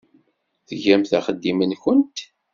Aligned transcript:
Tgamt 0.67 1.11
axeddim-nwent. 1.17 2.17